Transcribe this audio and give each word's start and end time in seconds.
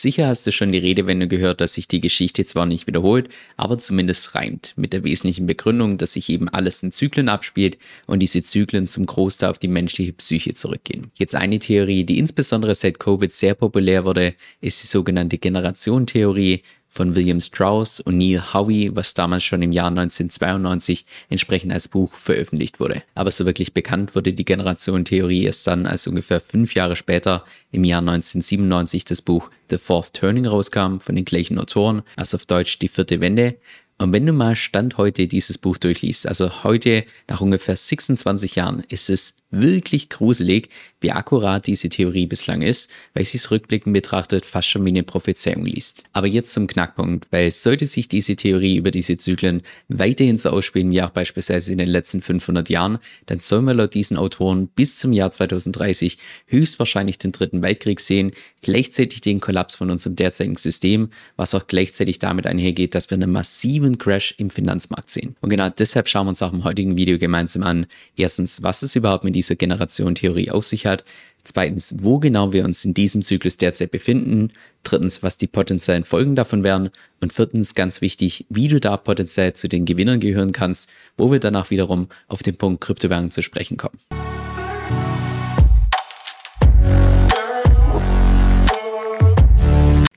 Sicher 0.00 0.28
hast 0.28 0.46
du 0.46 0.52
schon 0.52 0.72
die 0.72 0.78
Redewendung 0.78 1.28
gehört, 1.28 1.60
dass 1.60 1.74
sich 1.74 1.86
die 1.86 2.00
Geschichte 2.00 2.44
zwar 2.44 2.64
nicht 2.64 2.86
wiederholt, 2.86 3.28
aber 3.56 3.76
zumindest 3.76 4.34
reimt, 4.34 4.72
mit 4.76 4.92
der 4.92 5.04
wesentlichen 5.04 5.46
Begründung, 5.46 5.98
dass 5.98 6.14
sich 6.14 6.30
eben 6.30 6.48
alles 6.48 6.82
in 6.82 6.90
Zyklen 6.90 7.28
abspielt 7.28 7.76
und 8.06 8.20
diese 8.20 8.42
Zyklen 8.42 8.88
zum 8.88 9.04
Großteil 9.04 9.50
auf 9.50 9.58
die 9.58 9.68
menschliche 9.68 10.12
Psyche 10.14 10.54
zurückgehen. 10.54 11.10
Jetzt 11.14 11.34
eine 11.34 11.58
Theorie, 11.58 12.04
die 12.04 12.18
insbesondere 12.18 12.74
seit 12.74 12.98
Covid 12.98 13.30
sehr 13.30 13.54
populär 13.54 14.04
wurde, 14.04 14.34
ist 14.60 14.82
die 14.82 14.86
sogenannte 14.86 15.36
Generationentheorie, 15.36 16.62
von 16.90 17.14
William 17.14 17.40
Strauss 17.40 18.00
und 18.00 18.18
Neil 18.18 18.52
Howey, 18.52 18.94
was 18.94 19.14
damals 19.14 19.44
schon 19.44 19.62
im 19.62 19.72
Jahr 19.72 19.88
1992 19.88 21.06
entsprechend 21.30 21.72
als 21.72 21.88
Buch 21.88 22.12
veröffentlicht 22.12 22.80
wurde. 22.80 23.02
Aber 23.14 23.30
so 23.30 23.46
wirklich 23.46 23.72
bekannt 23.72 24.14
wurde 24.14 24.32
die 24.32 24.44
Generationentheorie 24.44 25.44
erst 25.44 25.66
dann, 25.68 25.86
als 25.86 26.06
ungefähr 26.08 26.40
fünf 26.40 26.74
Jahre 26.74 26.96
später 26.96 27.44
im 27.70 27.84
Jahr 27.84 28.00
1997 28.00 29.04
das 29.04 29.22
Buch 29.22 29.50
The 29.70 29.78
Fourth 29.78 30.12
Turning 30.14 30.46
rauskam 30.46 30.98
von 30.98 31.14
den 31.14 31.24
gleichen 31.24 31.58
Autoren, 31.58 32.02
also 32.16 32.36
auf 32.36 32.44
Deutsch 32.44 32.78
Die 32.80 32.88
vierte 32.88 33.20
Wende, 33.20 33.56
und 34.00 34.14
wenn 34.14 34.24
du 34.24 34.32
mal 34.32 34.56
Stand 34.56 34.96
heute 34.96 35.28
dieses 35.28 35.58
Buch 35.58 35.76
durchliest, 35.76 36.26
also 36.26 36.64
heute 36.64 37.04
nach 37.28 37.42
ungefähr 37.42 37.76
26 37.76 38.54
Jahren, 38.54 38.82
ist 38.88 39.10
es 39.10 39.36
wirklich 39.50 40.08
gruselig, 40.08 40.68
wie 41.00 41.12
akkurat 41.12 41.66
diese 41.66 41.88
Theorie 41.88 42.26
bislang 42.26 42.62
ist, 42.62 42.90
weil 43.14 43.24
sie 43.24 43.38
es 43.38 43.50
rückblickend 43.50 43.94
betrachtet 43.94 44.44
fast 44.44 44.68
schon 44.68 44.84
wie 44.84 44.90
eine 44.90 45.02
Prophezeiung 45.02 45.64
liest. 45.64 46.04
Aber 46.12 46.26
jetzt 46.26 46.52
zum 46.52 46.66
Knackpunkt, 46.66 47.26
weil 47.30 47.50
sollte 47.50 47.86
sich 47.86 48.08
diese 48.08 48.36
Theorie 48.36 48.76
über 48.76 48.90
diese 48.90 49.16
Zyklen 49.16 49.62
weiterhin 49.88 50.36
so 50.36 50.50
ausspielen 50.50 50.90
wie 50.90 51.02
auch 51.02 51.10
beispielsweise 51.10 51.72
in 51.72 51.78
den 51.78 51.88
letzten 51.88 52.20
500 52.20 52.68
Jahren, 52.68 52.98
dann 53.26 53.40
soll 53.40 53.62
man 53.62 53.78
laut 53.78 53.94
diesen 53.94 54.16
Autoren 54.16 54.68
bis 54.68 54.98
zum 54.98 55.12
Jahr 55.12 55.30
2030 55.30 56.18
höchstwahrscheinlich 56.46 57.18
den 57.18 57.32
dritten 57.32 57.62
Weltkrieg 57.62 58.00
sehen, 58.00 58.32
gleichzeitig 58.62 59.22
den 59.22 59.40
Kollaps 59.40 59.74
von 59.74 59.90
unserem 59.90 60.16
derzeitigen 60.16 60.56
System, 60.56 61.08
was 61.36 61.54
auch 61.54 61.66
gleichzeitig 61.66 62.18
damit 62.18 62.46
einhergeht, 62.46 62.94
dass 62.94 63.10
wir 63.10 63.16
einen 63.16 63.32
massiven 63.32 63.96
Crash 63.98 64.34
im 64.36 64.50
Finanzmarkt 64.50 65.08
sehen. 65.08 65.36
Und 65.40 65.48
genau 65.48 65.70
deshalb 65.70 66.08
schauen 66.08 66.26
wir 66.26 66.30
uns 66.30 66.42
auch 66.42 66.52
im 66.52 66.64
heutigen 66.64 66.96
Video 66.96 67.18
gemeinsam 67.18 67.62
an, 67.62 67.86
erstens, 68.16 68.62
was 68.62 68.82
es 68.82 68.96
überhaupt 68.96 69.24
mit 69.24 69.34
dieser 69.40 69.56
Generation 69.56 70.14
Theorie 70.14 70.50
auf 70.50 70.64
sich 70.64 70.86
hat. 70.86 71.04
Zweitens, 71.42 71.94
wo 72.00 72.18
genau 72.18 72.52
wir 72.52 72.64
uns 72.64 72.84
in 72.84 72.92
diesem 72.92 73.22
Zyklus 73.22 73.56
derzeit 73.56 73.90
befinden. 73.90 74.52
Drittens, 74.82 75.22
was 75.22 75.38
die 75.38 75.46
potenziellen 75.46 76.04
Folgen 76.04 76.36
davon 76.36 76.62
wären. 76.62 76.90
Und 77.20 77.32
viertens, 77.32 77.74
ganz 77.74 78.02
wichtig, 78.02 78.44
wie 78.50 78.68
du 78.68 78.78
da 78.78 78.96
potenziell 78.98 79.54
zu 79.54 79.68
den 79.68 79.86
Gewinnern 79.86 80.20
gehören 80.20 80.52
kannst, 80.52 80.90
wo 81.16 81.32
wir 81.32 81.40
danach 81.40 81.70
wiederum 81.70 82.08
auf 82.28 82.42
den 82.42 82.56
Punkt 82.56 82.82
Kryptowährung 82.82 83.30
zu 83.30 83.42
sprechen 83.42 83.78
kommen. 83.78 83.98